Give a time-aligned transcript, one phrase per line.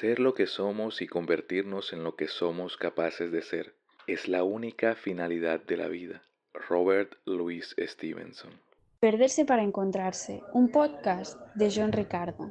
[0.00, 3.74] Ser lo que somos y convertirnos en lo que somos capaces de ser
[4.06, 6.22] es la única finalidad de la vida.
[6.54, 8.50] Robert Louis Stevenson.
[8.98, 12.50] Perderse para encontrarse, un podcast de John Ricardo.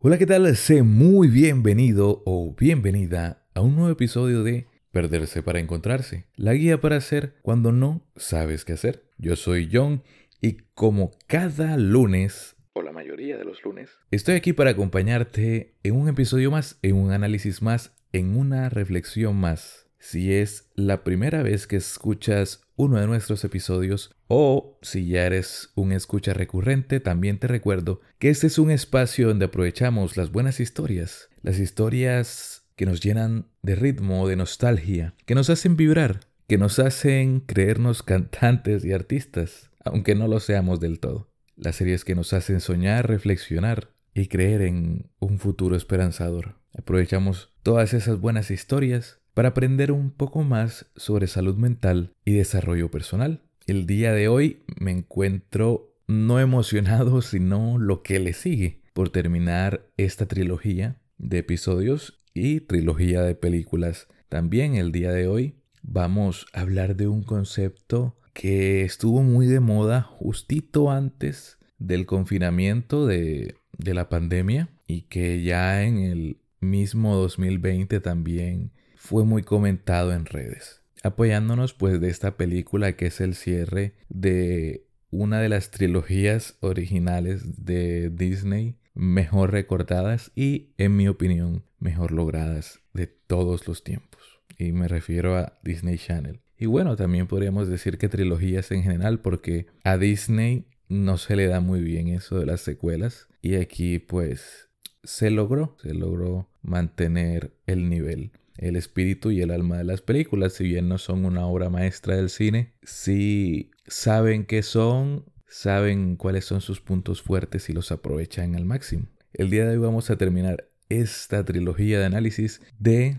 [0.00, 0.56] Hola, ¿qué tal?
[0.56, 6.80] Sé muy bienvenido o bienvenida a un nuevo episodio de Perderse para encontrarse, la guía
[6.80, 9.04] para hacer cuando no sabes qué hacer.
[9.16, 10.02] Yo soy John
[10.40, 15.96] y como cada lunes o la mayoría de los lunes, estoy aquí para acompañarte en
[15.96, 19.86] un episodio más, en un análisis más, en una reflexión más.
[19.98, 25.72] Si es la primera vez que escuchas uno de nuestros episodios o si ya eres
[25.74, 30.60] un escucha recurrente, también te recuerdo que este es un espacio donde aprovechamos las buenas
[30.60, 36.58] historias, las historias que nos llenan de ritmo, de nostalgia, que nos hacen vibrar, que
[36.58, 42.14] nos hacen creernos cantantes y artistas, aunque no lo seamos del todo las series que
[42.14, 46.56] nos hacen soñar, reflexionar y creer en un futuro esperanzador.
[46.76, 52.90] Aprovechamos todas esas buenas historias para aprender un poco más sobre salud mental y desarrollo
[52.90, 53.42] personal.
[53.66, 59.90] El día de hoy me encuentro no emocionado, sino lo que le sigue por terminar
[59.96, 64.08] esta trilogía de episodios y trilogía de películas.
[64.28, 65.56] También el día de hoy
[65.86, 73.06] vamos a hablar de un concepto que estuvo muy de moda justito antes del confinamiento
[73.06, 80.26] de, la pandemia y que ya en el mismo 2020 también fue muy comentado en
[80.26, 80.82] redes.
[81.02, 87.64] Apoyándonos pues de esta película que es el cierre de una de las trilogías originales
[87.64, 94.15] de Disney mejor recordadas y en mi opinión mejor logradas de todos los tiempos.
[94.58, 96.40] Y me refiero a Disney Channel.
[96.58, 101.46] Y bueno, también podríamos decir que trilogías en general, porque a Disney no se le
[101.46, 103.28] da muy bien eso de las secuelas.
[103.42, 104.68] Y aquí pues
[105.04, 110.54] se logró, se logró mantener el nivel, el espíritu y el alma de las películas.
[110.54, 116.44] Si bien no son una obra maestra del cine, sí saben qué son, saben cuáles
[116.44, 119.06] son sus puntos fuertes y los aprovechan al máximo.
[119.32, 123.18] El día de hoy vamos a terminar esta trilogía de análisis de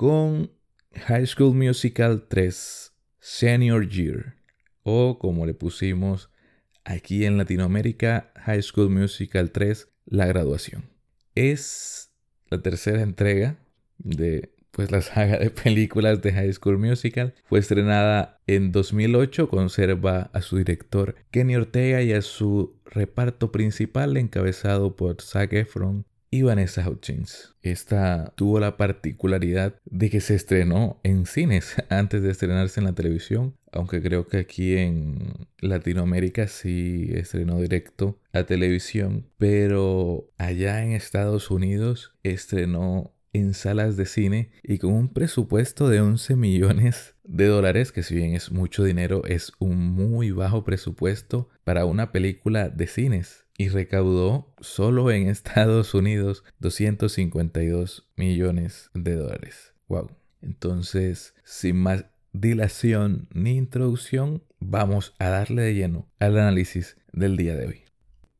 [0.00, 0.50] con
[0.94, 4.36] High School Musical 3 Senior Year
[4.82, 6.30] o como le pusimos
[6.84, 10.88] aquí en Latinoamérica High School Musical 3 La graduación.
[11.34, 12.14] Es
[12.48, 13.58] la tercera entrega
[13.98, 17.34] de pues la saga de películas de High School Musical.
[17.44, 24.16] Fue estrenada en 2008, conserva a su director Kenny Ortega y a su reparto principal
[24.16, 27.54] encabezado por Zac Efron, y Vanessa Hutchins.
[27.62, 32.94] Esta tuvo la particularidad de que se estrenó en cines antes de estrenarse en la
[32.94, 40.92] televisión, aunque creo que aquí en Latinoamérica sí estrenó directo a televisión, pero allá en
[40.92, 47.46] Estados Unidos estrenó en salas de cine y con un presupuesto de 11 millones de
[47.46, 52.68] dólares, que si bien es mucho dinero, es un muy bajo presupuesto para una película
[52.68, 59.74] de cines y recaudó solo en Estados Unidos 252 millones de dólares.
[59.86, 60.12] Wow.
[60.40, 67.54] Entonces, sin más dilación ni introducción, vamos a darle de lleno al análisis del día
[67.54, 67.84] de hoy.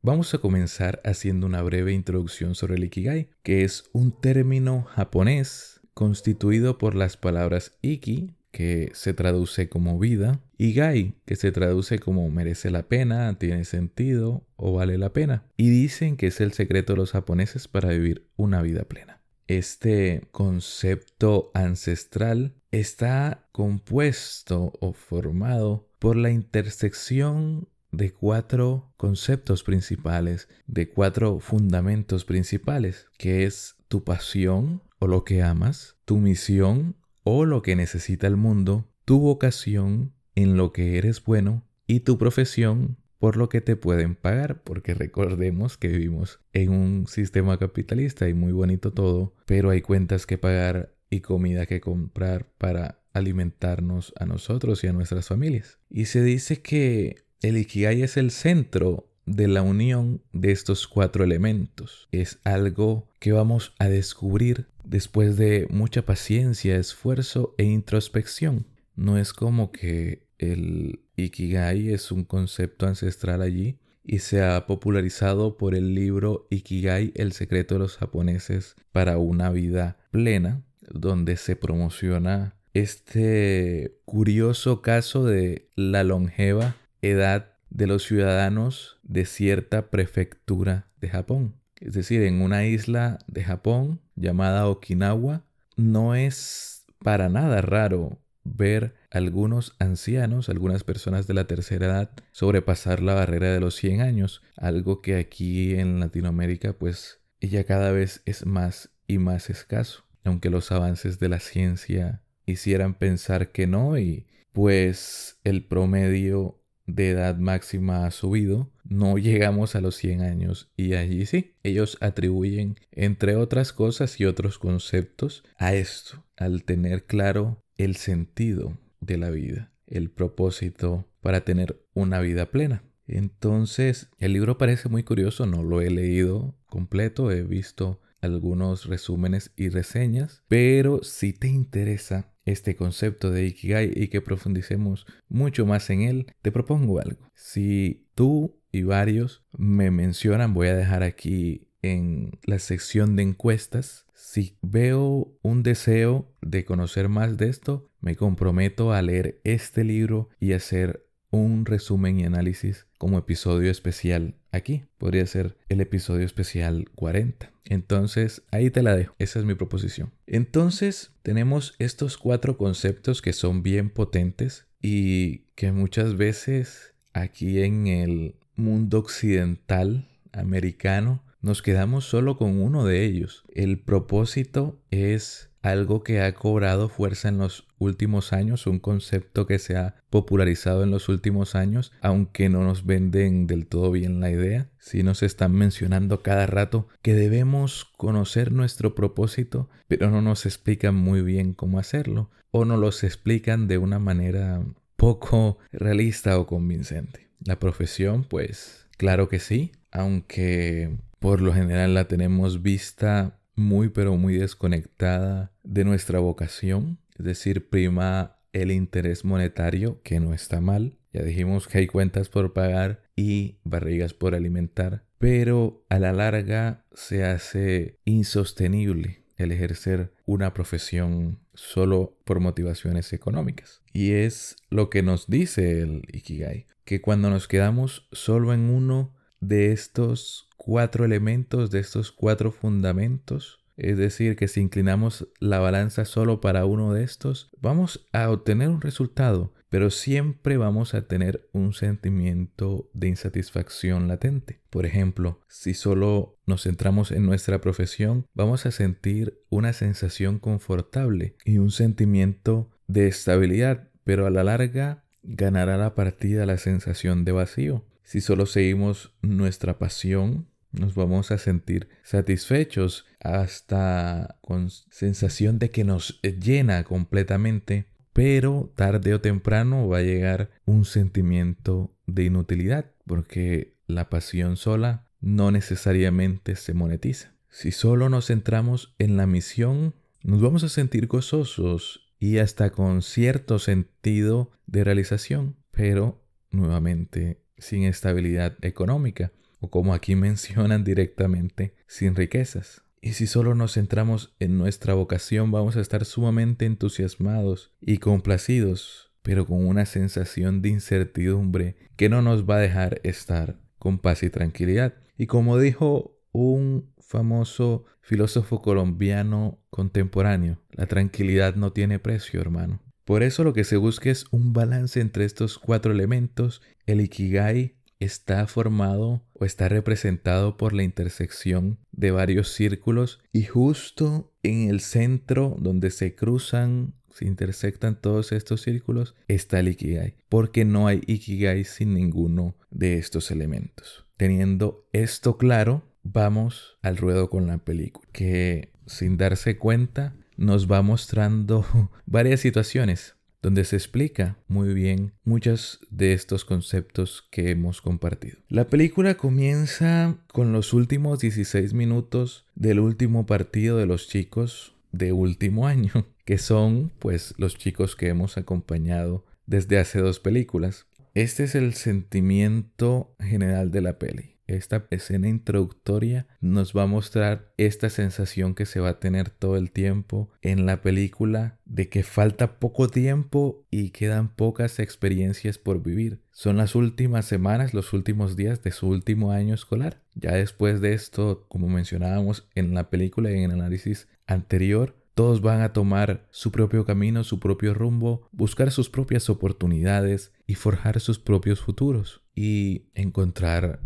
[0.01, 5.81] Vamos a comenzar haciendo una breve introducción sobre el Ikigai, que es un término japonés
[5.93, 11.99] constituido por las palabras Iki, que se traduce como vida, y Gai, que se traduce
[11.99, 15.45] como merece la pena, tiene sentido o vale la pena.
[15.57, 19.21] Y dicen que es el secreto de los japoneses para vivir una vida plena.
[19.47, 30.89] Este concepto ancestral está compuesto o formado por la intersección de cuatro conceptos principales, de
[30.89, 37.61] cuatro fundamentos principales, que es tu pasión o lo que amas, tu misión o lo
[37.61, 43.37] que necesita el mundo, tu vocación en lo que eres bueno y tu profesión por
[43.37, 48.51] lo que te pueden pagar, porque recordemos que vivimos en un sistema capitalista y muy
[48.51, 54.83] bonito todo, pero hay cuentas que pagar y comida que comprar para alimentarnos a nosotros
[54.83, 55.77] y a nuestras familias.
[55.87, 61.23] Y se dice que el Ikigai es el centro de la unión de estos cuatro
[61.23, 62.07] elementos.
[62.11, 68.67] Es algo que vamos a descubrir después de mucha paciencia, esfuerzo e introspección.
[68.95, 75.57] No es como que el Ikigai es un concepto ancestral allí y se ha popularizado
[75.57, 81.55] por el libro Ikigai, el secreto de los japoneses para una vida plena, donde se
[81.55, 91.09] promociona este curioso caso de la longeva edad de los ciudadanos de cierta prefectura de
[91.09, 91.55] Japón.
[91.81, 95.43] Es decir, en una isla de Japón llamada Okinawa,
[95.75, 103.01] no es para nada raro ver algunos ancianos, algunas personas de la tercera edad, sobrepasar
[103.01, 108.21] la barrera de los 100 años, algo que aquí en Latinoamérica pues ya cada vez
[108.25, 113.97] es más y más escaso, aunque los avances de la ciencia hicieran pensar que no
[113.97, 120.71] y pues el promedio de edad máxima ha subido, no llegamos a los 100 años
[120.75, 127.05] y allí sí, ellos atribuyen entre otras cosas y otros conceptos a esto, al tener
[127.05, 132.83] claro el sentido de la vida, el propósito para tener una vida plena.
[133.07, 139.51] Entonces, el libro parece muy curioso, no lo he leído completo, he visto algunos resúmenes
[139.55, 145.89] y reseñas, pero si te interesa este concepto de Ikigai y que profundicemos mucho más
[145.89, 147.29] en él, te propongo algo.
[147.33, 154.05] Si tú y varios me mencionan, voy a dejar aquí en la sección de encuestas.
[154.13, 160.29] Si veo un deseo de conocer más de esto, me comprometo a leer este libro
[160.39, 164.83] y hacer un resumen y análisis como episodio especial aquí.
[164.97, 167.51] Podría ser el episodio especial 40.
[167.65, 169.15] Entonces, ahí te la dejo.
[169.17, 170.11] Esa es mi proposición.
[170.27, 177.87] Entonces, tenemos estos cuatro conceptos que son bien potentes y que muchas veces aquí en
[177.87, 183.43] el mundo occidental americano nos quedamos solo con uno de ellos.
[183.53, 189.59] El propósito es algo que ha cobrado fuerza en los últimos años, un concepto que
[189.59, 194.29] se ha popularizado en los últimos años, aunque no nos venden del todo bien la
[194.29, 194.69] idea.
[194.79, 200.95] Si nos están mencionando cada rato que debemos conocer nuestro propósito, pero no nos explican
[200.95, 204.63] muy bien cómo hacerlo, o no los explican de una manera
[204.95, 207.30] poco realista o convincente.
[207.43, 214.15] La profesión, pues, claro que sí, aunque por lo general la tenemos vista muy pero
[214.15, 220.97] muy desconectada de nuestra vocación, es decir, prima el interés monetario, que no está mal.
[221.13, 226.85] Ya dijimos que hay cuentas por pagar y barrigas por alimentar, pero a la larga
[226.93, 233.81] se hace insostenible el ejercer una profesión solo por motivaciones económicas.
[233.93, 239.13] Y es lo que nos dice el Ikigai, que cuando nos quedamos solo en uno
[239.39, 246.05] de estos cuatro elementos, de estos cuatro fundamentos, es decir, que si inclinamos la balanza
[246.05, 251.47] solo para uno de estos, vamos a obtener un resultado, pero siempre vamos a tener
[251.53, 254.59] un sentimiento de insatisfacción latente.
[254.69, 261.37] Por ejemplo, si solo nos centramos en nuestra profesión, vamos a sentir una sensación confortable
[261.45, 267.31] y un sentimiento de estabilidad, pero a la larga ganará la partida la sensación de
[267.31, 267.85] vacío.
[268.03, 275.85] Si solo seguimos nuestra pasión, nos vamos a sentir satisfechos hasta con sensación de que
[275.85, 283.75] nos llena completamente, pero tarde o temprano va a llegar un sentimiento de inutilidad, porque
[283.87, 287.33] la pasión sola no necesariamente se monetiza.
[287.49, 289.93] Si solo nos centramos en la misión,
[290.23, 297.83] nos vamos a sentir gozosos y hasta con cierto sentido de realización, pero nuevamente sin
[297.83, 302.83] estabilidad económica o como aquí mencionan directamente, sin riquezas.
[303.03, 309.11] Y si solo nos centramos en nuestra vocación, vamos a estar sumamente entusiasmados y complacidos,
[309.23, 314.21] pero con una sensación de incertidumbre que no nos va a dejar estar con paz
[314.21, 314.93] y tranquilidad.
[315.17, 322.83] Y como dijo un famoso filósofo colombiano contemporáneo, la tranquilidad no tiene precio, hermano.
[323.03, 326.61] Por eso lo que se busca es un balance entre estos cuatro elementos.
[326.85, 334.33] El ikigai está formado o está representado por la intersección de varios círculos y justo
[334.43, 340.65] en el centro donde se cruzan, se intersectan todos estos círculos, está el Ikigai, porque
[340.65, 344.05] no hay Ikigai sin ninguno de estos elementos.
[344.17, 350.81] Teniendo esto claro, vamos al ruedo con la película, que sin darse cuenta nos va
[350.81, 351.65] mostrando
[352.07, 358.37] varias situaciones donde se explica muy bien muchos de estos conceptos que hemos compartido.
[358.49, 365.11] La película comienza con los últimos 16 minutos del último partido de los chicos de
[365.11, 370.85] último año, que son pues los chicos que hemos acompañado desde hace dos películas.
[371.13, 374.30] Este es el sentimiento general de la peli.
[374.55, 379.57] Esta escena introductoria nos va a mostrar esta sensación que se va a tener todo
[379.57, 385.81] el tiempo en la película de que falta poco tiempo y quedan pocas experiencias por
[385.81, 386.21] vivir.
[386.31, 390.01] Son las últimas semanas, los últimos días de su último año escolar.
[390.15, 395.41] Ya después de esto, como mencionábamos en la película y en el análisis anterior, todos
[395.41, 400.99] van a tomar su propio camino, su propio rumbo, buscar sus propias oportunidades y forjar
[400.99, 403.81] sus propios futuros y encontrar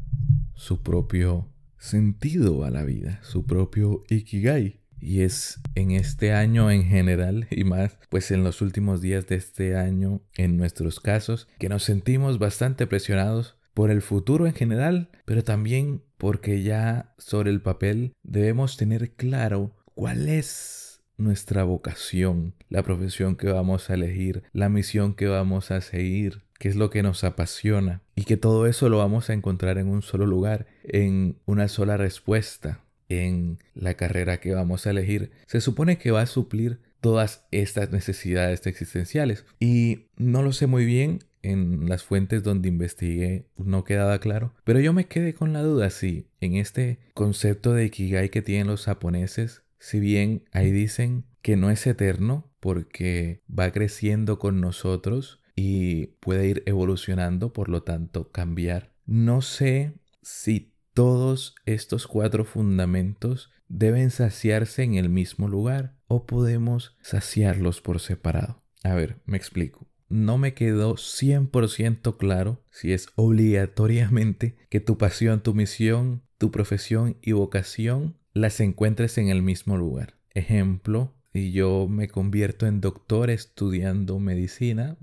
[0.56, 4.80] su propio sentido a la vida, su propio ikigai.
[5.00, 9.36] Y es en este año en general y más, pues en los últimos días de
[9.36, 15.10] este año, en nuestros casos, que nos sentimos bastante presionados por el futuro en general,
[15.26, 22.84] pero también porque ya sobre el papel debemos tener claro cuál es nuestra vocación, la
[22.84, 27.04] profesión que vamos a elegir, la misión que vamos a seguir, qué es lo que
[27.04, 31.38] nos apasiona y que todo eso lo vamos a encontrar en un solo lugar, en
[31.46, 35.32] una sola respuesta, en la carrera que vamos a elegir.
[35.48, 40.86] Se supone que va a suplir todas estas necesidades existenciales y no lo sé muy
[40.86, 45.62] bien en las fuentes donde investigué no quedaba claro, pero yo me quedé con la
[45.62, 51.26] duda si en este concepto de Ikigai que tienen los japoneses si bien ahí dicen
[51.44, 57.84] que no es eterno porque va creciendo con nosotros y puede ir evolucionando, por lo
[57.84, 58.92] tanto cambiar.
[59.06, 66.96] No sé si todos estos cuatro fundamentos deben saciarse en el mismo lugar o podemos
[67.02, 68.62] saciarlos por separado.
[68.84, 69.88] A ver, me explico.
[70.08, 77.18] No me quedó 100% claro si es obligatoriamente que tu pasión, tu misión, tu profesión
[77.22, 80.16] y vocación las encuentres en el mismo lugar.
[80.32, 84.98] Ejemplo, si yo me convierto en doctor estudiando medicina,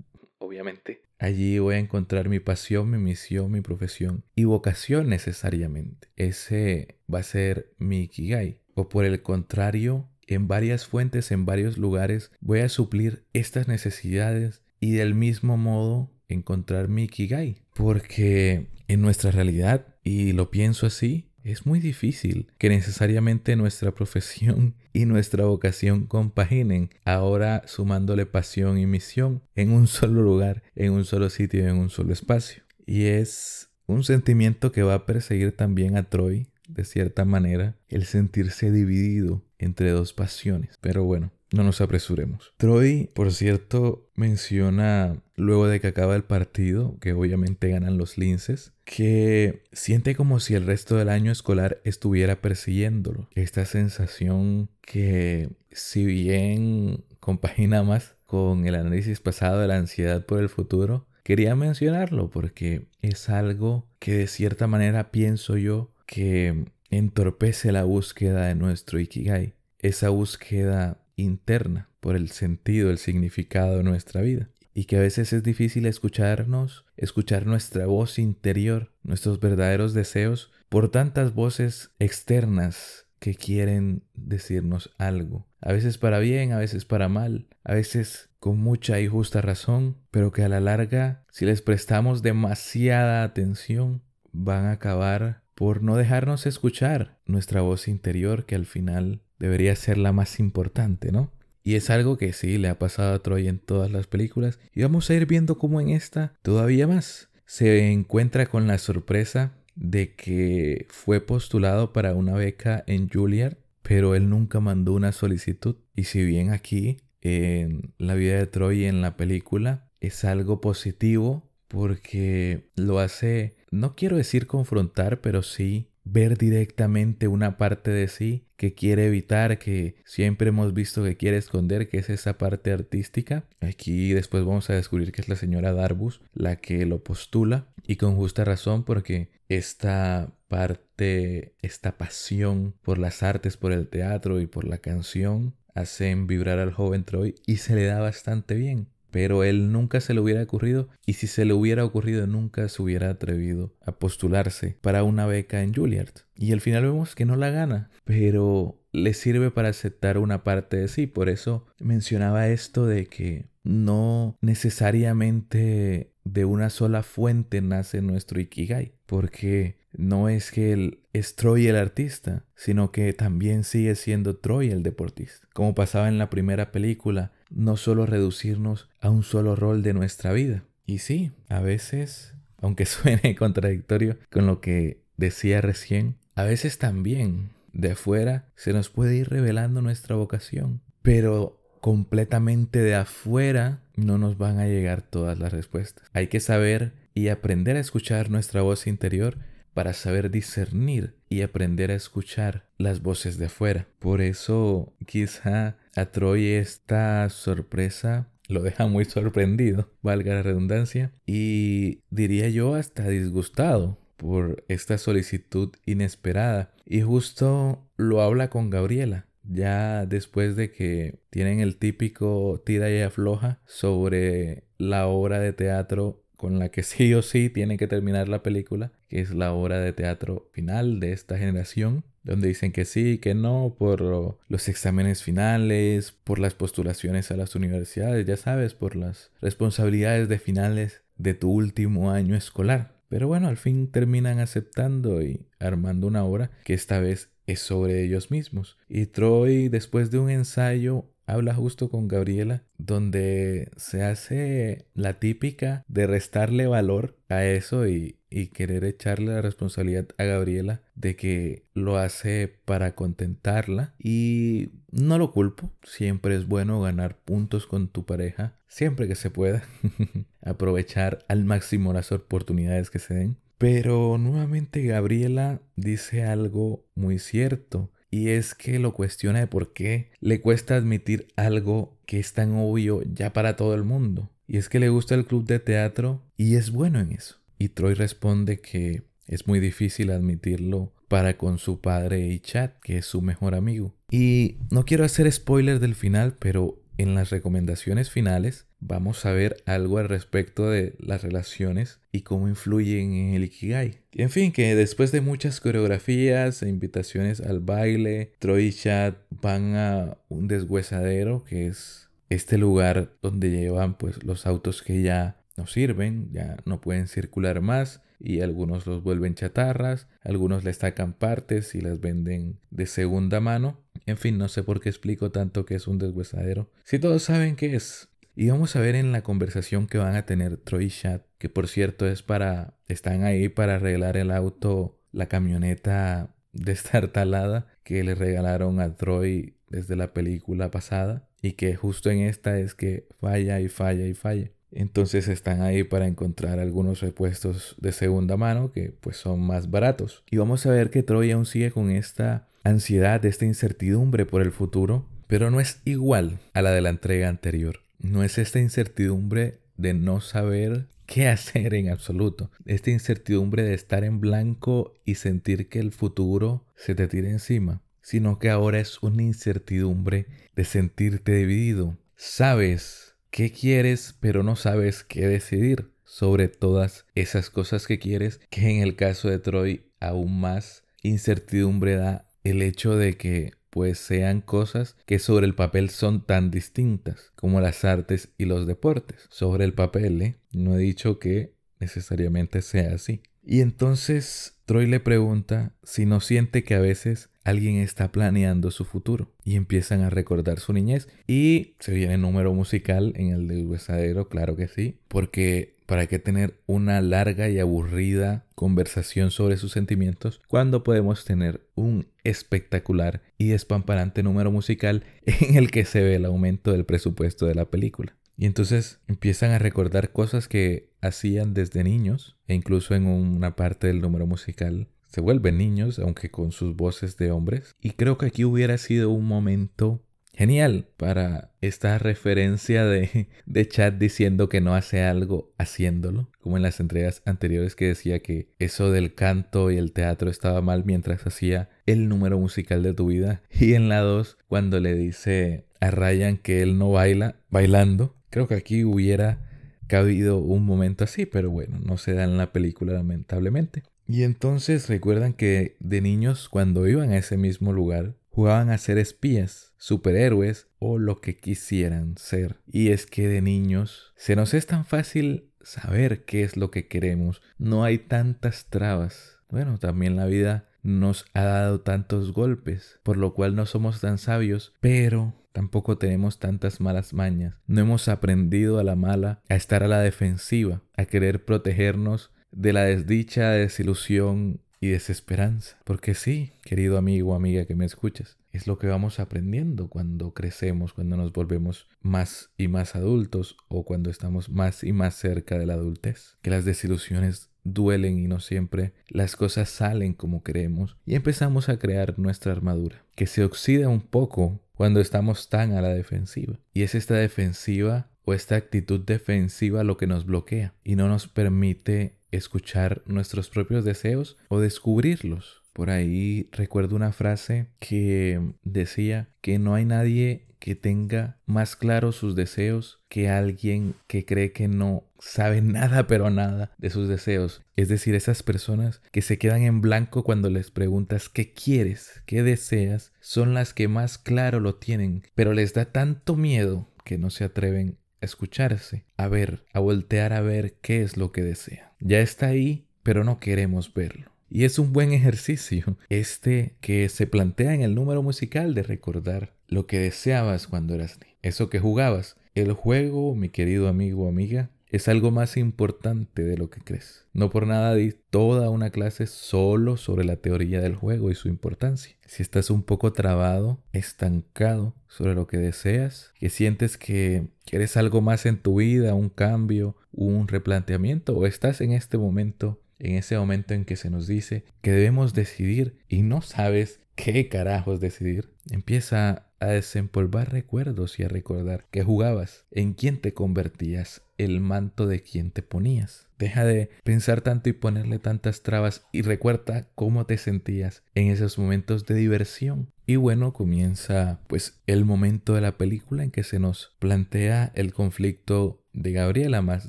[0.53, 6.09] obviamente, allí voy a encontrar mi pasión, mi misión, mi profesión y vocación necesariamente.
[6.17, 8.61] Ese va a ser mi Ikigai.
[8.75, 14.63] O por el contrario, en varias fuentes, en varios lugares, voy a suplir estas necesidades
[14.79, 17.63] y del mismo modo encontrar mi Ikigai.
[17.75, 24.75] Porque en nuestra realidad, y lo pienso así, es muy difícil que necesariamente nuestra profesión
[24.93, 31.05] y nuestra vocación compaginen, ahora sumándole pasión y misión en un solo lugar, en un
[31.05, 32.63] solo sitio, en un solo espacio.
[32.87, 38.05] Y es un sentimiento que va a perseguir también a Troy, de cierta manera, el
[38.05, 40.79] sentirse dividido entre dos pasiones.
[40.81, 42.53] Pero bueno, no nos apresuremos.
[42.57, 48.73] Troy, por cierto, menciona luego de que acaba el partido, que obviamente ganan los linces,
[48.85, 53.29] que siente como si el resto del año escolar estuviera persiguiéndolo.
[53.35, 60.41] Esta sensación que si bien compagina más con el análisis pasado de la ansiedad por
[60.41, 67.73] el futuro, quería mencionarlo porque es algo que de cierta manera pienso yo que entorpece
[67.73, 69.55] la búsqueda de nuestro Ikigai.
[69.79, 74.49] Esa búsqueda interna por el sentido, el significado de nuestra vida.
[74.75, 80.91] Y que a veces es difícil escucharnos, escuchar nuestra voz interior, nuestros verdaderos deseos, por
[80.91, 85.47] tantas voces externas que quieren decirnos algo.
[85.61, 89.99] A veces para bien, a veces para mal, a veces con mucha y justa razón,
[90.11, 94.03] pero que a la larga, si les prestamos demasiada atención,
[94.33, 99.99] van a acabar por no dejarnos escuchar nuestra voz interior que al final debería ser
[99.99, 101.33] la más importante, ¿no?
[101.65, 104.61] Y es algo que sí le ha pasado a Troy en todas las películas.
[104.73, 109.53] Y vamos a ir viendo cómo en esta todavía más se encuentra con la sorpresa
[109.75, 115.75] de que fue postulado para una beca en Juilliard, pero él nunca mandó una solicitud.
[115.97, 121.51] Y si bien aquí en la vida de Troy en la película es algo positivo
[121.67, 128.47] porque lo hace, no quiero decir confrontar, pero sí ver directamente una parte de sí
[128.57, 133.45] que quiere evitar, que siempre hemos visto que quiere esconder, que es esa parte artística.
[133.61, 137.97] Aquí después vamos a descubrir que es la señora Darbus la que lo postula y
[137.97, 144.47] con justa razón porque esta parte, esta pasión por las artes, por el teatro y
[144.47, 149.45] por la canción hacen vibrar al joven Troy y se le da bastante bien pero
[149.45, 153.11] él nunca se le hubiera ocurrido y si se le hubiera ocurrido nunca se hubiera
[153.11, 156.15] atrevido a postularse para una beca en Juilliard.
[156.35, 160.79] Y al final vemos que no la gana, pero le sirve para aceptar una parte
[160.79, 161.07] de sí.
[161.07, 168.95] Por eso mencionaba esto de que no necesariamente de una sola fuente nace nuestro Ikigai,
[169.07, 174.71] porque no es que él es Troy el artista, sino que también sigue siendo Troy
[174.71, 175.47] el deportista.
[175.53, 180.33] Como pasaba en la primera película, no solo reducirnos a un solo rol de nuestra
[180.33, 180.65] vida.
[180.87, 187.51] Y sí, a veces, aunque suene contradictorio con lo que decía recién, a veces también
[187.73, 194.39] de afuera se nos puede ir revelando nuestra vocación, pero completamente de afuera no nos
[194.39, 196.09] van a llegar todas las respuestas.
[196.13, 199.39] Hay que saber y aprender a escuchar nuestra voz interior
[199.75, 203.89] para saber discernir y aprender a escuchar las voces de afuera.
[203.99, 212.01] Por eso quizá a Troy esta sorpresa lo deja muy sorprendido, valga la redundancia, y
[212.11, 216.73] diría yo hasta disgustado por esta solicitud inesperada.
[216.85, 223.01] Y justo lo habla con Gabriela, ya después de que tienen el típico tira y
[223.01, 228.29] afloja sobre la obra de teatro con la que sí o sí tiene que terminar
[228.29, 232.87] la película, que es la obra de teatro final de esta generación, donde dicen que
[232.87, 238.73] sí, que no, por los exámenes finales, por las postulaciones a las universidades, ya sabes,
[238.73, 243.03] por las responsabilidades de finales de tu último año escolar.
[243.11, 248.03] Pero bueno, al fin terminan aceptando y armando una obra que esta vez es sobre
[248.03, 248.79] ellos mismos.
[248.89, 255.85] Y Troy, después de un ensayo, habla justo con Gabriela, donde se hace la típica
[255.87, 258.17] de restarle valor a eso y,
[258.53, 263.95] querer echarle la responsabilidad a Gabriela de que lo hace para contentarla.
[263.99, 269.31] Y no lo culpo, siempre es bueno ganar puntos con tu pareja, siempre que se
[269.31, 269.63] pueda,
[270.43, 273.37] aprovechar al máximo las oportunidades que se den.
[273.59, 280.11] Pero nuevamente Gabriela dice algo muy cierto y es que lo cuestiona de por qué
[280.21, 284.31] le cuesta admitir algo que es tan obvio ya para todo el mundo.
[284.47, 287.42] Y es que le gusta el club de teatro y es bueno en eso.
[287.63, 292.99] Y Troy responde que es muy difícil admitirlo para con su padre y Chad, que
[292.99, 293.95] es su mejor amigo.
[294.11, 299.63] Y no quiero hacer spoiler del final, pero en las recomendaciones finales vamos a ver
[299.65, 304.01] algo al respecto de las relaciones y cómo influyen en el Ikigai.
[304.11, 309.77] en fin, que después de muchas coreografías e invitaciones al baile, Troy y Chad van
[309.77, 315.67] a un deshuesadero que es este lugar donde llevan pues los autos que ya no
[315.67, 321.75] sirven, ya no pueden circular más y algunos los vuelven chatarras, algunos les sacan partes
[321.75, 323.81] y las venden de segunda mano.
[324.07, 326.71] En fin, no sé por qué explico tanto que es un deshuesadero.
[326.85, 328.09] Si todos saben qué es.
[328.35, 331.49] Y vamos a ver en la conversación que van a tener Troy y Chad, que
[331.49, 338.15] por cierto es para, están ahí para arreglar el auto, la camioneta destartalada que le
[338.15, 343.61] regalaron a Troy desde la película pasada y que justo en esta es que falla
[343.61, 344.51] y falla y falla.
[344.73, 350.23] Entonces están ahí para encontrar algunos repuestos de segunda mano que pues son más baratos.
[350.31, 354.53] Y vamos a ver que Troy aún sigue con esta ansiedad, esta incertidumbre por el
[354.53, 357.81] futuro, pero no es igual a la de la entrega anterior.
[357.99, 362.51] No es esta incertidumbre de no saber qué hacer en absoluto.
[362.65, 367.83] Esta incertidumbre de estar en blanco y sentir que el futuro se te tira encima,
[368.01, 371.97] sino que ahora es una incertidumbre de sentirte dividido.
[372.17, 378.71] Sabes qué quieres, pero no sabes qué decidir sobre todas esas cosas que quieres, que
[378.71, 384.43] en el caso de Troy aún más incertidumbre da el hecho de que pues sean
[384.43, 389.27] cosas que sobre el papel son tan distintas como las artes y los deportes.
[389.31, 390.37] Sobre el papel, ¿eh?
[390.53, 393.23] no he dicho que necesariamente sea así.
[393.43, 398.85] Y entonces Troy le pregunta si no siente que a veces alguien está planeando su
[398.85, 403.67] futuro y empiezan a recordar su niñez y se viene número musical en el del
[403.67, 409.73] huesadero, claro que sí, porque para qué tener una larga y aburrida conversación sobre sus
[409.73, 416.15] sentimientos cuando podemos tener un espectacular y espamparante número musical en el que se ve
[416.15, 418.17] el aumento del presupuesto de la película.
[418.39, 423.89] Y entonces empiezan a recordar cosas que hacían desde niños e incluso en una parte
[423.89, 427.77] del número musical se vuelven niños, aunque con sus voces de hombres.
[427.81, 433.93] Y creo que aquí hubiera sido un momento genial para esta referencia de, de Chad
[433.93, 438.91] diciendo que no hace algo haciéndolo, como en las entregas anteriores que decía que eso
[438.91, 443.43] del canto y el teatro estaba mal mientras hacía el número musical de tu vida.
[443.51, 448.49] Y en la 2, cuando le dice a Ryan que él no baila, bailando, creo
[448.49, 449.51] que aquí hubiera
[449.89, 453.83] cabido un momento así, pero bueno, no se da en la película lamentablemente.
[454.07, 458.99] Y entonces recuerdan que de niños cuando iban a ese mismo lugar jugaban a ser
[458.99, 462.57] espías, superhéroes o lo que quisieran ser.
[462.67, 466.89] Y es que de niños se nos es tan fácil saber qué es lo que
[466.89, 467.43] queremos.
[467.59, 469.39] No hay tantas trabas.
[469.49, 474.19] Bueno, también la vida nos ha dado tantos golpes, por lo cual no somos tan
[474.19, 477.55] sabios, pero tampoco tenemos tantas malas mañas.
[477.67, 482.73] No hemos aprendido a la mala a estar a la defensiva, a querer protegernos de
[482.73, 485.79] la desdicha, desilusión y desesperanza.
[485.85, 490.35] Porque sí, querido amigo o amiga que me escuchas, es lo que vamos aprendiendo cuando
[490.35, 495.59] crecemos, cuando nos volvemos más y más adultos o cuando estamos más y más cerca
[495.59, 496.37] de la adultez.
[496.43, 501.79] Que las desilusiones duelen y no siempre las cosas salen como queremos y empezamos a
[501.79, 506.59] crear nuestra armadura, que se oxida un poco cuando estamos tan a la defensiva.
[506.75, 511.29] Y es esta defensiva o esta actitud defensiva lo que nos bloquea y no nos
[511.29, 515.63] permite escuchar nuestros propios deseos o descubrirlos.
[515.73, 522.15] Por ahí recuerdo una frase que decía que no hay nadie que tenga más claros
[522.15, 527.63] sus deseos que alguien que cree que no sabe nada pero nada de sus deseos.
[527.75, 532.45] Es decir, esas personas que se quedan en blanco cuando les preguntas qué quieres, qué
[532.45, 537.31] deseas, son las que más claro lo tienen, pero les da tanto miedo que no
[537.31, 541.93] se atreven escucharse, a ver, a voltear a ver qué es lo que desea.
[542.01, 544.33] Ya está ahí, pero no queremos verlo.
[544.49, 549.55] Y es un buen ejercicio este que se plantea en el número musical de recordar
[549.69, 552.37] lo que deseabas cuando eras niño, eso que jugabas.
[552.55, 557.25] El juego, mi querido amigo o amiga, es algo más importante de lo que crees.
[557.33, 561.49] No por nada di toda una clase solo sobre la teoría del juego y su
[561.49, 562.15] importancia.
[562.27, 568.21] Si estás un poco trabado, estancado sobre lo que deseas, que sientes que quieres algo
[568.21, 573.37] más en tu vida, un cambio, un replanteamiento, o estás en este momento en ese
[573.37, 578.51] momento en que se nos dice que debemos decidir y no sabes qué carajos decidir,
[578.71, 585.07] empieza a desempolvar recuerdos y a recordar que jugabas, en quién te convertías, el manto
[585.07, 586.27] de quién te ponías.
[586.37, 591.59] Deja de pensar tanto y ponerle tantas trabas y recuerda cómo te sentías en esos
[591.59, 592.91] momentos de diversión.
[593.07, 597.93] Y bueno, comienza pues el momento de la película en que se nos plantea el
[597.93, 599.89] conflicto de Gabriela más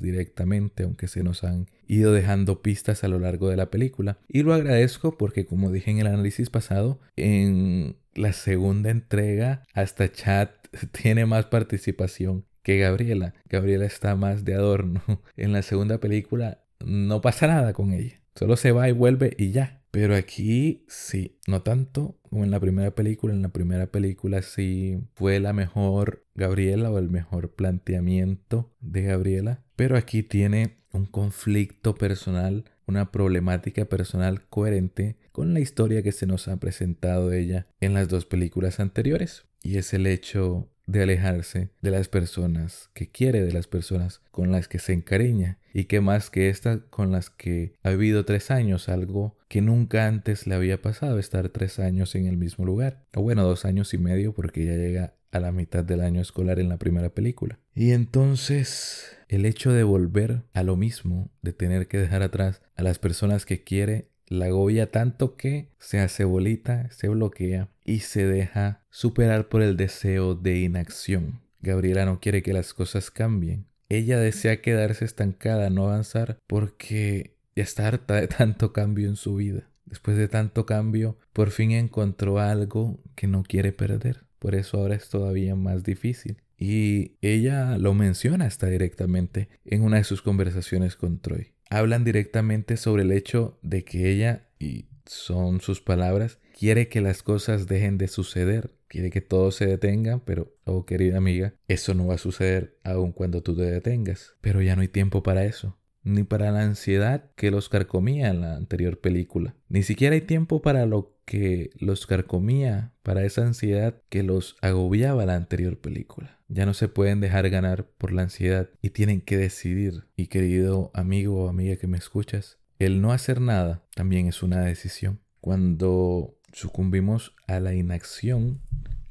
[0.00, 4.18] directamente, aunque se nos han ido dejando pistas a lo largo de la película.
[4.28, 10.10] Y lo agradezco porque, como dije en el análisis pasado, en la segunda entrega hasta
[10.10, 10.50] Chat
[10.92, 13.34] tiene más participación que Gabriela.
[13.48, 15.02] Gabriela está más de adorno.
[15.36, 18.20] En la segunda película no pasa nada con ella.
[18.34, 19.82] Solo se va y vuelve y ya.
[19.90, 23.32] Pero aquí sí, no tanto como en la primera película.
[23.32, 29.62] En la primera película sí fue la mejor Gabriela o el mejor planteamiento de Gabriela.
[29.76, 36.26] Pero aquí tiene un conflicto personal, una problemática personal coherente con la historia que se
[36.26, 39.44] nos ha presentado ella en las dos películas anteriores.
[39.62, 44.52] Y es el hecho de alejarse de las personas que quiere, de las personas con
[44.52, 48.50] las que se encariña y que más que esta con las que ha vivido tres
[48.50, 53.04] años, algo que nunca antes le había pasado, estar tres años en el mismo lugar,
[53.14, 56.60] o bueno, dos años y medio porque ya llega a la mitad del año escolar
[56.60, 57.58] en la primera película.
[57.74, 62.82] Y entonces el hecho de volver a lo mismo, de tener que dejar atrás a
[62.82, 68.26] las personas que quiere, la agobia tanto que se hace bolita, se bloquea y se
[68.26, 71.40] deja superar por el deseo de inacción.
[71.60, 73.66] Gabriela no quiere que las cosas cambien.
[73.88, 79.36] Ella desea quedarse estancada, no avanzar, porque ya está harta de tanto cambio en su
[79.36, 79.68] vida.
[79.86, 84.24] Después de tanto cambio, por fin encontró algo que no quiere perder.
[84.38, 86.38] Por eso ahora es todavía más difícil.
[86.58, 92.76] Y ella lo menciona hasta directamente en una de sus conversaciones con Troy hablan directamente
[92.76, 97.98] sobre el hecho de que ella, y son sus palabras, quiere que las cosas dejen
[97.98, 102.18] de suceder, quiere que todo se detenga, pero, oh querida amiga, eso no va a
[102.18, 104.34] suceder aun cuando tú te detengas.
[104.40, 108.42] Pero ya no hay tiempo para eso ni para la ansiedad que los carcomía en
[108.42, 109.56] la anterior película.
[109.68, 115.26] Ni siquiera hay tiempo para lo que los carcomía, para esa ansiedad que los agobiaba
[115.26, 116.38] la anterior película.
[116.48, 120.04] Ya no se pueden dejar ganar por la ansiedad y tienen que decidir.
[120.16, 124.62] Y querido amigo o amiga que me escuchas, el no hacer nada también es una
[124.62, 125.20] decisión.
[125.40, 128.60] Cuando sucumbimos a la inacción,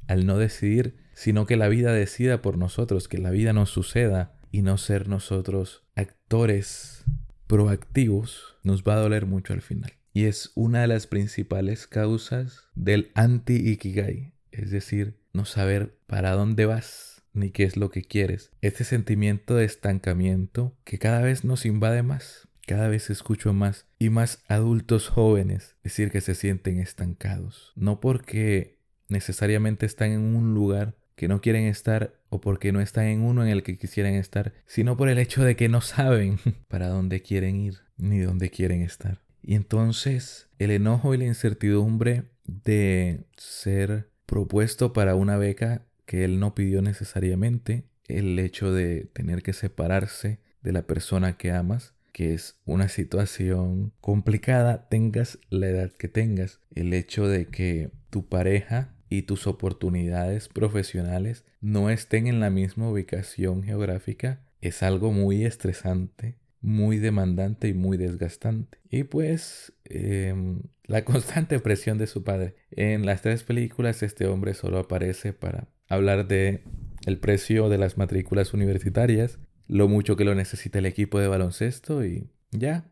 [0.08, 4.36] al no decidir, sino que la vida decida por nosotros, que la vida nos suceda
[4.50, 7.04] y no ser nosotros actores
[7.46, 9.92] proactivos, nos va a doler mucho al final.
[10.14, 16.66] Y es una de las principales causas del anti-ikigai, es decir, no saber para dónde
[16.66, 18.52] vas ni qué es lo que quieres.
[18.60, 22.48] Este sentimiento de estancamiento que cada vez nos invade más.
[22.64, 27.72] Cada vez escucho más y más adultos jóvenes decir que se sienten estancados.
[27.74, 33.06] No porque necesariamente están en un lugar que no quieren estar o porque no están
[33.06, 36.38] en uno en el que quisieran estar, sino por el hecho de que no saben
[36.68, 39.23] para dónde quieren ir ni dónde quieren estar.
[39.46, 46.40] Y entonces el enojo y la incertidumbre de ser propuesto para una beca que él
[46.40, 52.32] no pidió necesariamente, el hecho de tener que separarse de la persona que amas, que
[52.32, 56.60] es una situación complicada, tengas la edad que tengas.
[56.74, 62.88] El hecho de que tu pareja y tus oportunidades profesionales no estén en la misma
[62.88, 68.78] ubicación geográfica es algo muy estresante, muy demandante y muy desgastante.
[68.88, 72.56] Y pues em, la constante presión de su padre.
[72.70, 76.64] En las tres películas este hombre solo aparece para hablar de
[77.04, 82.04] el precio de las matrículas universitarias, lo mucho que lo necesita el equipo de baloncesto
[82.04, 82.90] y ya.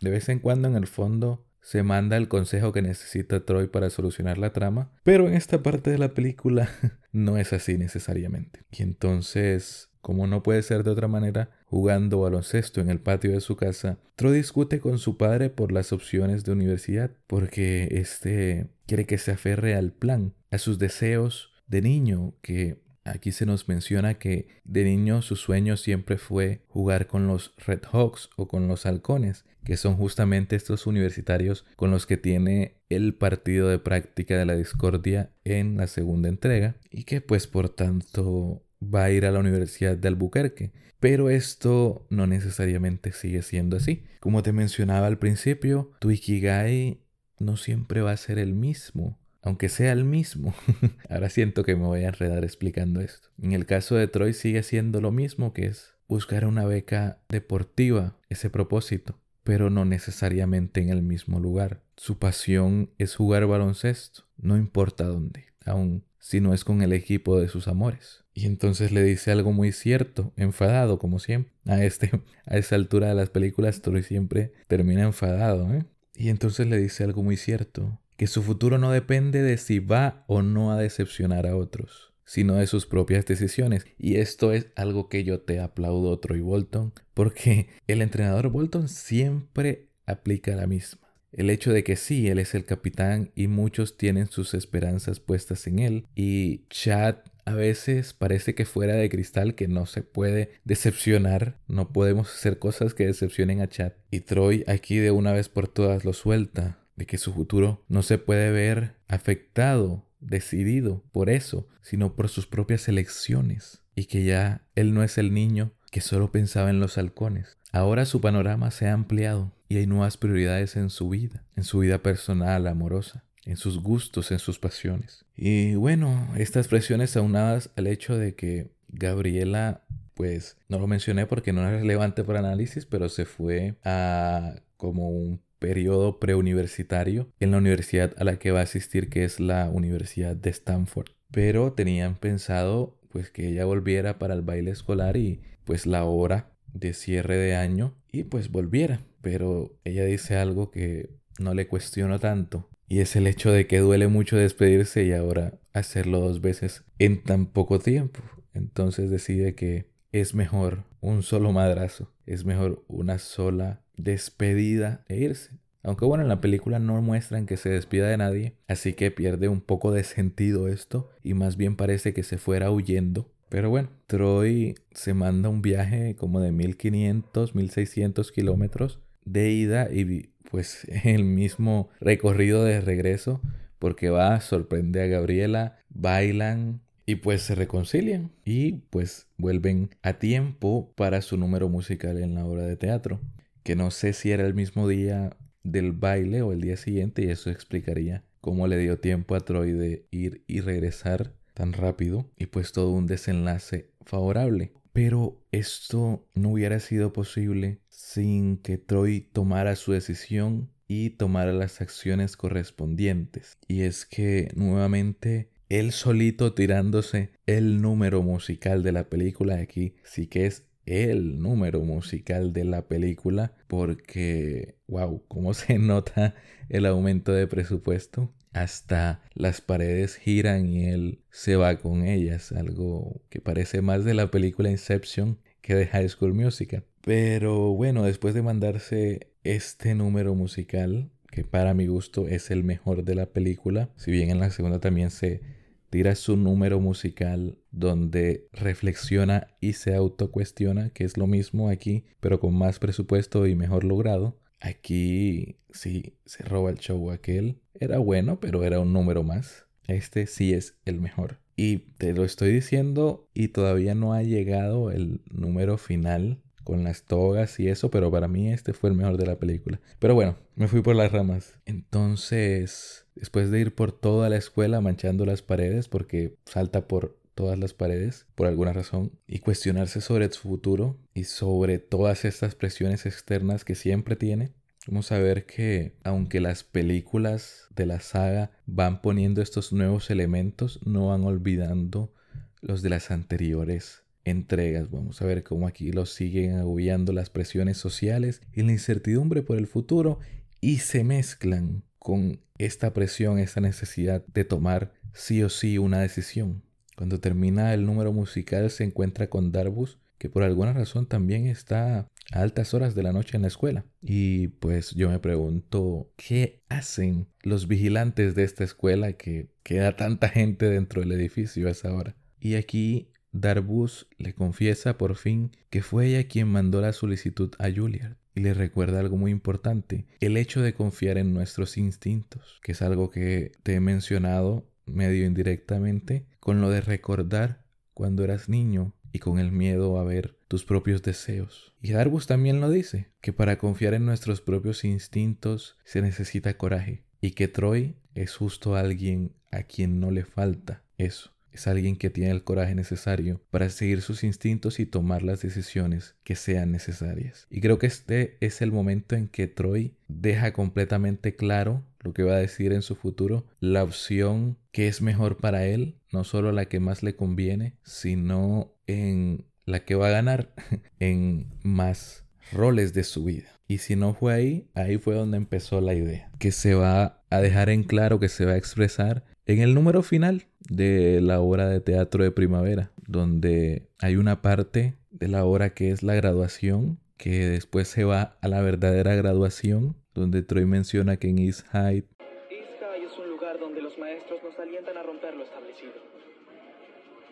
[0.00, 3.90] De vez en cuando en el fondo se manda el consejo que necesita Troy para
[3.90, 6.70] solucionar la trama, pero en esta parte de la película
[7.12, 8.64] no es así necesariamente.
[8.70, 13.40] Y entonces, como no puede ser de otra manera, jugando baloncesto en el patio de
[13.40, 19.06] su casa, Troy discute con su padre por las opciones de universidad, porque este quiere
[19.06, 24.14] que se aferre al plan, a sus deseos de niño que Aquí se nos menciona
[24.14, 28.86] que de niño su sueño siempre fue jugar con los Red Hawks o con los
[28.86, 34.44] halcones, que son justamente estos universitarios con los que tiene el partido de práctica de
[34.44, 39.30] la discordia en la segunda entrega y que pues por tanto va a ir a
[39.30, 40.72] la Universidad de Albuquerque.
[41.00, 44.04] Pero esto no necesariamente sigue siendo así.
[44.20, 47.00] Como te mencionaba al principio, tu Ikigai
[47.38, 50.54] no siempre va a ser el mismo aunque sea el mismo.
[51.10, 53.28] Ahora siento que me voy a enredar explicando esto.
[53.40, 58.16] En el caso de Troy sigue siendo lo mismo que es buscar una beca deportiva,
[58.28, 61.82] ese propósito, pero no necesariamente en el mismo lugar.
[62.02, 67.38] Su pasión es jugar baloncesto, no importa dónde, aun si no es con el equipo
[67.38, 68.24] de sus amores.
[68.34, 71.52] Y entonces le dice algo muy cierto, enfadado como siempre.
[71.64, 72.10] A este
[72.44, 75.84] a esa altura de las películas Troy siempre termina enfadado, ¿eh?
[76.16, 80.24] Y entonces le dice algo muy cierto que su futuro no depende de si va
[80.26, 83.86] o no a decepcionar a otros, sino de sus propias decisiones.
[83.96, 89.86] Y esto es algo que yo te aplaudo, Troy Bolton, porque el entrenador Bolton siempre
[90.04, 91.01] aplica la misma.
[91.32, 95.66] El hecho de que sí, él es el capitán y muchos tienen sus esperanzas puestas
[95.66, 96.06] en él.
[96.14, 101.58] Y Chad a veces parece que fuera de cristal que no se puede decepcionar.
[101.68, 103.92] No podemos hacer cosas que decepcionen a Chad.
[104.10, 108.02] Y Troy aquí de una vez por todas lo suelta de que su futuro no
[108.02, 114.62] se puede ver afectado, decidido por eso, sino por sus propias elecciones, y que ya
[114.74, 117.58] él no es el niño que solo pensaba en los halcones.
[117.70, 121.80] Ahora su panorama se ha ampliado y hay nuevas prioridades en su vida, en su
[121.80, 125.26] vida personal, amorosa, en sus gustos, en sus pasiones.
[125.36, 129.82] Y bueno, estas presiones aunadas al hecho de que Gabriela,
[130.14, 135.10] pues no lo mencioné porque no es relevante para análisis, pero se fue a como
[135.10, 139.68] un periodo preuniversitario en la universidad a la que va a asistir, que es la
[139.68, 141.10] Universidad de Stanford.
[141.30, 146.52] Pero tenían pensado pues que ella volviera para el baile escolar y pues la hora
[146.72, 149.00] de cierre de año y pues volviera.
[149.20, 153.78] Pero ella dice algo que no le cuestiono tanto y es el hecho de que
[153.78, 158.20] duele mucho despedirse y ahora hacerlo dos veces en tan poco tiempo.
[158.52, 165.58] Entonces decide que es mejor un solo madrazo, es mejor una sola despedida e irse.
[165.82, 169.48] Aunque bueno, en la película no muestran que se despida de nadie, así que pierde
[169.48, 173.31] un poco de sentido esto y más bien parece que se fuera huyendo.
[173.52, 180.30] Pero bueno, Troy se manda un viaje como de 1500, 1600 kilómetros de ida y
[180.50, 183.42] pues el mismo recorrido de regreso
[183.78, 190.90] porque va, sorprende a Gabriela, bailan y pues se reconcilian y pues vuelven a tiempo
[190.96, 193.20] para su número musical en la obra de teatro
[193.64, 197.28] que no sé si era el mismo día del baile o el día siguiente y
[197.28, 202.46] eso explicaría cómo le dio tiempo a Troy de ir y regresar tan rápido y
[202.46, 204.72] pues todo un desenlace favorable.
[204.92, 211.80] Pero esto no hubiera sido posible sin que Troy tomara su decisión y tomara las
[211.80, 213.56] acciones correspondientes.
[213.66, 220.26] Y es que nuevamente él solito tirándose el número musical de la película aquí sí
[220.26, 226.34] que es el número musical de la película porque, wow, cómo se nota
[226.68, 228.32] el aumento de presupuesto.
[228.52, 234.14] Hasta las paredes giran y él se va con ellas, algo que parece más de
[234.14, 236.84] la película Inception que de High School Musical.
[237.02, 243.04] Pero bueno, después de mandarse este número musical, que para mi gusto es el mejor
[243.04, 245.40] de la película, si bien en la segunda también se
[245.88, 252.40] tira su número musical donde reflexiona y se autocuestiona, que es lo mismo aquí, pero
[252.40, 254.38] con más presupuesto y mejor logrado.
[254.62, 257.58] Aquí sí se roba el show aquel.
[257.74, 259.66] Era bueno, pero era un número más.
[259.88, 261.38] Este sí es el mejor.
[261.56, 267.02] Y te lo estoy diciendo y todavía no ha llegado el número final con las
[267.02, 269.80] togas y eso, pero para mí este fue el mejor de la película.
[269.98, 271.58] Pero bueno, me fui por las ramas.
[271.66, 277.58] Entonces, después de ir por toda la escuela manchando las paredes, porque salta por todas
[277.58, 283.06] las paredes por alguna razón y cuestionarse sobre su futuro y sobre todas estas presiones
[283.06, 284.52] externas que siempre tiene.
[284.86, 290.80] Vamos a ver que aunque las películas de la saga van poniendo estos nuevos elementos,
[290.84, 292.12] no van olvidando
[292.60, 294.90] los de las anteriores entregas.
[294.90, 299.58] Vamos a ver cómo aquí los siguen agobiando las presiones sociales y la incertidumbre por
[299.58, 300.18] el futuro
[300.60, 306.62] y se mezclan con esta presión, esta necesidad de tomar sí o sí una decisión.
[306.96, 311.98] Cuando termina el número musical se encuentra con Darbus, que por alguna razón también está
[311.98, 313.84] a altas horas de la noche en la escuela.
[314.00, 320.28] Y pues yo me pregunto, ¿qué hacen los vigilantes de esta escuela que queda tanta
[320.28, 322.14] gente dentro del edificio a esa hora?
[322.38, 327.70] Y aquí Darbus le confiesa por fin que fue ella quien mandó la solicitud a
[327.70, 332.72] Juliard y le recuerda algo muy importante, el hecho de confiar en nuestros instintos, que
[332.72, 338.94] es algo que te he mencionado medio indirectamente, con lo de recordar cuando eras niño
[339.12, 341.74] y con el miedo a ver tus propios deseos.
[341.82, 347.04] Y Darbus también lo dice, que para confiar en nuestros propios instintos se necesita coraje,
[347.20, 352.10] y que Troy es justo alguien a quien no le falta eso es alguien que
[352.10, 357.46] tiene el coraje necesario para seguir sus instintos y tomar las decisiones que sean necesarias.
[357.50, 362.24] Y creo que este es el momento en que Troy deja completamente claro lo que
[362.24, 366.52] va a decir en su futuro, la opción que es mejor para él, no solo
[366.52, 370.52] la que más le conviene, sino en la que va a ganar
[370.98, 373.48] en más roles de su vida.
[373.68, 377.40] Y si no fue ahí, ahí fue donde empezó la idea, que se va a
[377.40, 381.68] dejar en claro, que se va a expresar en el número final de la obra
[381.68, 386.98] de teatro de primavera, donde hay una parte de la obra que es la graduación,
[387.16, 392.04] que después se va a la verdadera graduación, donde Troy menciona que en East High
[392.50, 395.92] East High es un lugar donde los maestros nos alientan a romper lo establecido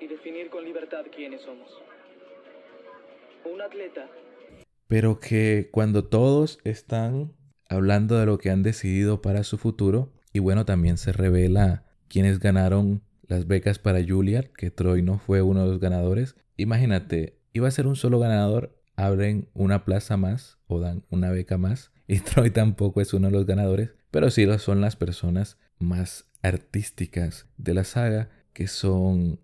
[0.00, 1.70] y definir con libertad quiénes somos.
[3.44, 4.08] Un atleta.
[4.88, 7.32] Pero que cuando todos están
[7.68, 12.40] hablando de lo que han decidido para su futuro, y bueno, también se revela quienes
[12.40, 16.34] ganaron las becas para Juilliard, que Troy no fue uno de los ganadores.
[16.56, 21.56] Imagínate, iba a ser un solo ganador, abren una plaza más o dan una beca
[21.56, 26.26] más y Troy tampoco es uno de los ganadores, pero sí son las personas más
[26.42, 29.38] artísticas de la saga, que son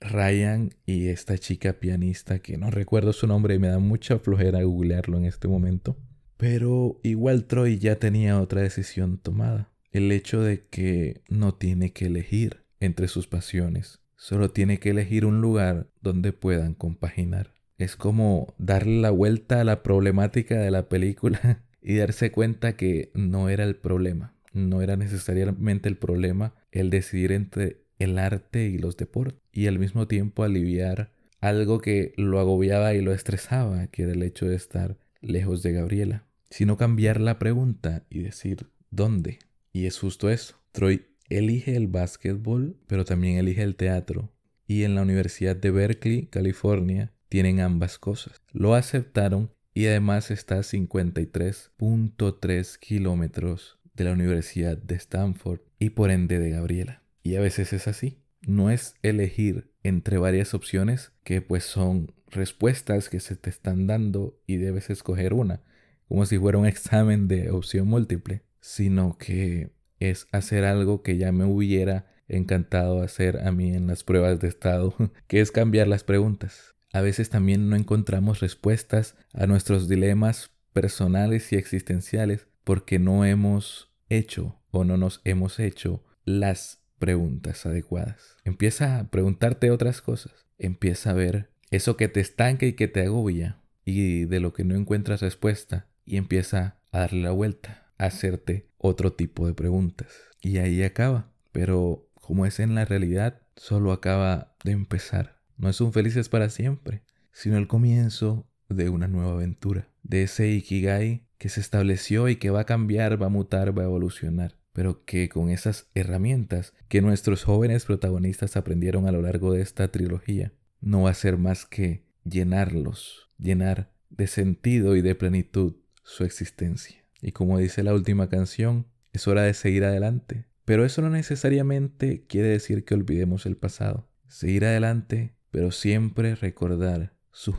[0.00, 4.62] Ryan y esta chica pianista que no recuerdo su nombre y me da mucha flojera
[4.62, 5.96] googlearlo en este momento.
[6.36, 12.06] Pero igual Troy ya tenía otra decisión tomada el hecho de que no tiene que
[12.06, 17.54] elegir entre sus pasiones, solo tiene que elegir un lugar donde puedan compaginar.
[17.78, 23.10] Es como darle la vuelta a la problemática de la película y darse cuenta que
[23.14, 28.78] no era el problema, no era necesariamente el problema el decidir entre el arte y
[28.78, 34.02] los deportes y al mismo tiempo aliviar algo que lo agobiaba y lo estresaba, que
[34.02, 39.38] era el hecho de estar lejos de Gabriela, sino cambiar la pregunta y decir ¿dónde?
[39.72, 40.56] Y es justo eso.
[40.72, 44.32] Troy elige el básquetbol, pero también elige el teatro.
[44.66, 48.40] Y en la Universidad de Berkeley, California, tienen ambas cosas.
[48.52, 56.10] Lo aceptaron y además está a 53.3 kilómetros de la Universidad de Stanford y por
[56.10, 57.02] ende de Gabriela.
[57.22, 58.18] Y a veces es así.
[58.46, 64.40] No es elegir entre varias opciones que pues son respuestas que se te están dando
[64.46, 65.62] y debes escoger una,
[66.08, 71.32] como si fuera un examen de opción múltiple sino que es hacer algo que ya
[71.32, 74.94] me hubiera encantado hacer a mí en las pruebas de estado,
[75.26, 76.74] que es cambiar las preguntas.
[76.92, 83.92] A veces también no encontramos respuestas a nuestros dilemas personales y existenciales porque no hemos
[84.08, 88.36] hecho o no nos hemos hecho las preguntas adecuadas.
[88.44, 90.32] Empieza a preguntarte otras cosas.
[90.58, 94.64] Empieza a ver eso que te estanca y que te agobia y de lo que
[94.64, 100.08] no encuentras respuesta y empieza a darle la vuelta hacerte otro tipo de preguntas.
[100.40, 101.30] Y ahí acaba.
[101.52, 105.38] Pero como es en la realidad, solo acaba de empezar.
[105.56, 109.88] No es un felices para siempre, sino el comienzo de una nueva aventura.
[110.02, 113.82] De ese Ikigai que se estableció y que va a cambiar, va a mutar, va
[113.82, 114.56] a evolucionar.
[114.72, 119.88] Pero que con esas herramientas que nuestros jóvenes protagonistas aprendieron a lo largo de esta
[119.88, 126.24] trilogía, no va a ser más que llenarlos, llenar de sentido y de plenitud su
[126.24, 126.97] existencia.
[127.20, 130.46] Y como dice la última canción, es hora de seguir adelante.
[130.64, 134.08] Pero eso no necesariamente quiere decir que olvidemos el pasado.
[134.28, 137.56] Seguir adelante, pero siempre recordar sus...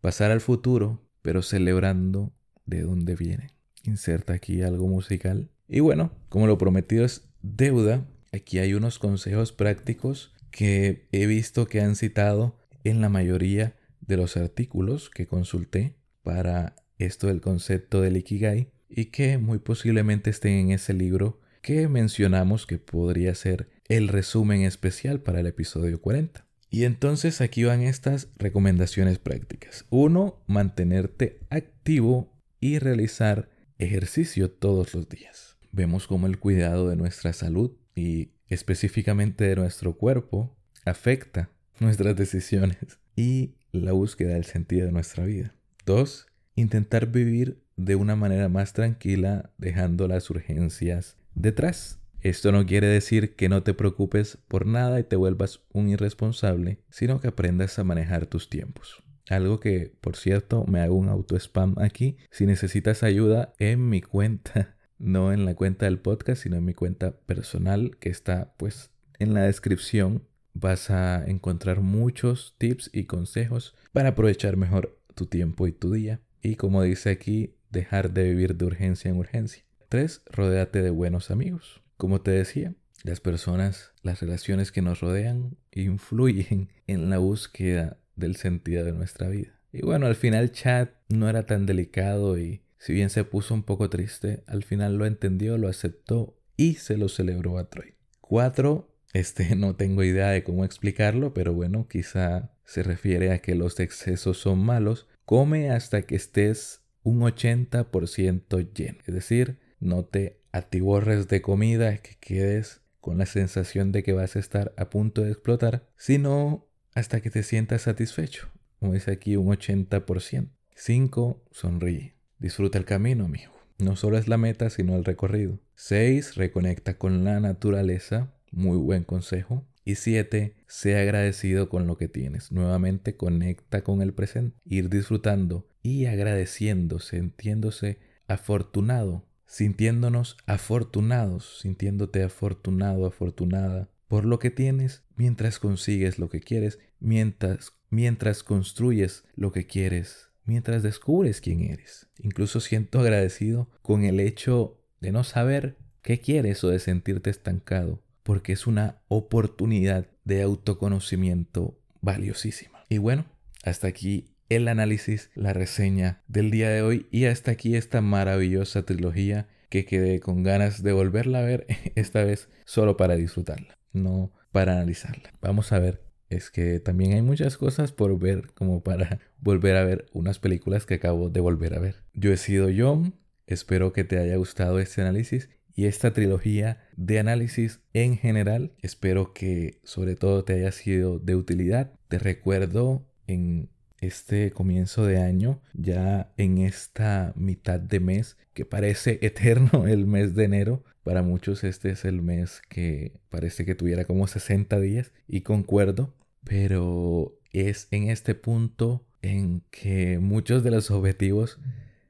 [0.00, 2.32] Pasar al futuro, pero celebrando
[2.66, 3.52] de dónde vienen.
[3.84, 5.48] Inserta aquí algo musical.
[5.68, 11.66] Y bueno, como lo prometido es deuda, aquí hay unos consejos prácticos que he visto
[11.66, 18.00] que han citado en la mayoría de los artículos que consulté para esto del concepto
[18.00, 23.70] del Ikigai y que muy posiblemente estén en ese libro que mencionamos que podría ser
[23.88, 26.46] el resumen especial para el episodio 40.
[26.70, 29.84] Y entonces aquí van estas recomendaciones prácticas.
[29.90, 35.58] Uno, mantenerte activo y realizar ejercicio todos los días.
[35.70, 42.98] Vemos cómo el cuidado de nuestra salud y específicamente de nuestro cuerpo afecta nuestras decisiones
[43.16, 45.54] y la búsqueda del sentido de nuestra vida.
[45.84, 51.98] Dos, intentar vivir de una manera más tranquila dejando las urgencias detrás.
[52.20, 56.78] Esto no quiere decir que no te preocupes por nada y te vuelvas un irresponsable,
[56.88, 59.02] sino que aprendas a manejar tus tiempos.
[59.28, 62.18] Algo que, por cierto, me hago un auto spam aquí.
[62.30, 66.74] Si necesitas ayuda en mi cuenta, no en la cuenta del podcast, sino en mi
[66.74, 73.74] cuenta personal que está pues en la descripción, vas a encontrar muchos tips y consejos
[73.92, 76.20] para aprovechar mejor tu tiempo y tu día.
[76.42, 79.64] Y como dice aquí, dejar de vivir de urgencia en urgencia.
[79.88, 80.22] 3.
[80.26, 81.82] Rodéate de buenos amigos.
[81.96, 82.74] Como te decía,
[83.04, 89.28] las personas, las relaciones que nos rodean influyen en la búsqueda del sentido de nuestra
[89.28, 89.58] vida.
[89.72, 93.62] Y bueno, al final Chad no era tan delicado y si bien se puso un
[93.62, 97.94] poco triste, al final lo entendió, lo aceptó y se lo celebró a Troy.
[98.20, 98.91] 4.
[99.12, 103.78] Este no tengo idea de cómo explicarlo, pero bueno, quizá se refiere a que los
[103.80, 105.08] excesos son malos.
[105.24, 108.98] Come hasta que estés un 80% lleno.
[109.06, 114.36] Es decir, no te atiborres de comida, que quedes con la sensación de que vas
[114.36, 118.48] a estar a punto de explotar, sino hasta que te sientas satisfecho.
[118.78, 120.48] Como dice aquí, un 80%.
[120.74, 121.44] 5.
[121.50, 122.14] Sonríe.
[122.38, 123.52] Disfruta el camino, amigo.
[123.78, 125.58] No solo es la meta, sino el recorrido.
[125.74, 126.36] 6.
[126.36, 128.32] Reconecta con la naturaleza.
[128.52, 129.66] Muy buen consejo.
[129.84, 130.54] Y 7.
[130.68, 132.52] Sea agradecido con lo que tienes.
[132.52, 134.56] Nuevamente conecta con el presente.
[134.64, 137.98] Ir disfrutando y agradeciendo, sintiéndose
[138.28, 146.78] afortunado, sintiéndonos afortunados, sintiéndote afortunado, afortunada por lo que tienes mientras consigues lo que quieres,
[147.00, 152.08] mientras, mientras construyes lo que quieres, mientras descubres quién eres.
[152.18, 158.02] Incluso siento agradecido con el hecho de no saber qué quieres o de sentirte estancado,
[158.22, 162.84] porque es una oportunidad de autoconocimiento valiosísima.
[162.88, 163.26] Y bueno,
[163.64, 168.82] hasta aquí el análisis, la reseña del día de hoy y hasta aquí esta maravillosa
[168.84, 174.32] trilogía que quedé con ganas de volverla a ver, esta vez solo para disfrutarla no
[174.50, 175.32] para analizarla.
[175.40, 179.84] Vamos a ver, es que también hay muchas cosas por ver como para volver a
[179.84, 181.96] ver unas películas que acabo de volver a ver.
[182.14, 183.14] Yo he sido John,
[183.46, 188.72] espero que te haya gustado este análisis y esta trilogía de análisis en general.
[188.80, 191.92] Espero que sobre todo te haya sido de utilidad.
[192.08, 193.70] Te recuerdo en
[194.00, 200.34] este comienzo de año, ya en esta mitad de mes que parece eterno el mes
[200.34, 200.84] de enero.
[201.04, 206.14] Para muchos este es el mes que parece que tuviera como 60 días y concuerdo,
[206.44, 211.58] pero es en este punto en que muchos de los objetivos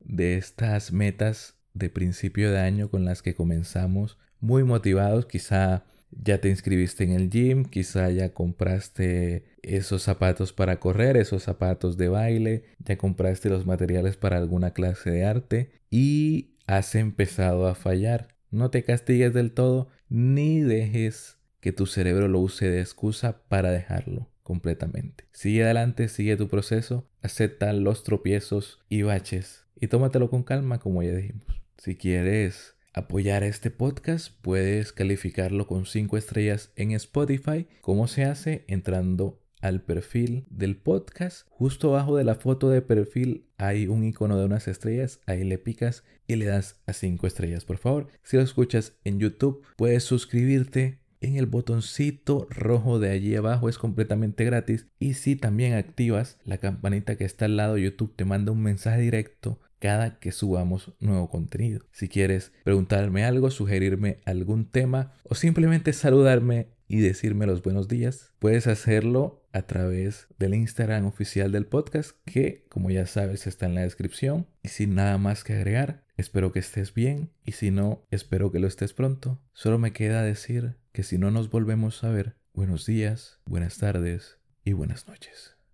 [0.00, 6.40] de estas metas de principio de año con las que comenzamos muy motivados, quizá ya
[6.40, 12.08] te inscribiste en el gym, quizá ya compraste esos zapatos para correr, esos zapatos de
[12.08, 18.28] baile, ya compraste los materiales para alguna clase de arte y has empezado a fallar.
[18.50, 23.70] No te castigues del todo ni dejes que tu cerebro lo use de excusa para
[23.70, 25.24] dejarlo completamente.
[25.32, 31.02] Sigue adelante, sigue tu proceso, acepta los tropiezos y baches y tómatelo con calma como
[31.02, 31.61] ya dijimos.
[31.82, 37.66] Si quieres apoyar este podcast, puedes calificarlo con 5 estrellas en Spotify.
[37.80, 38.64] ¿Cómo se hace?
[38.68, 41.48] Entrando al perfil del podcast.
[41.50, 45.18] Justo abajo de la foto de perfil hay un icono de unas estrellas.
[45.26, 48.06] Ahí le picas y le das a 5 estrellas, por favor.
[48.22, 53.78] Si lo escuchas en YouTube, puedes suscribirte en el botoncito rojo de allí abajo es
[53.78, 58.50] completamente gratis y si también activas la campanita que está al lado YouTube te manda
[58.50, 61.84] un mensaje directo cada que subamos nuevo contenido.
[61.90, 68.32] Si quieres preguntarme algo, sugerirme algún tema o simplemente saludarme y decirme los buenos días,
[68.38, 73.74] puedes hacerlo a través del Instagram oficial del podcast que, como ya sabes, está en
[73.74, 74.46] la descripción.
[74.62, 78.60] Y sin nada más que agregar, espero que estés bien y si no, espero que
[78.60, 79.40] lo estés pronto.
[79.52, 84.38] Solo me queda decir que si no nos volvemos a ver, buenos días, buenas tardes
[84.62, 85.51] y buenas noches.